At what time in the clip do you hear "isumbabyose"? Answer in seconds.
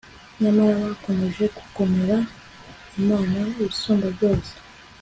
3.69-4.53